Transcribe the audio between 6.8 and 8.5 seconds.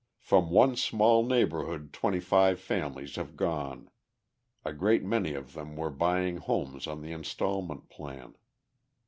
on the instalment plan.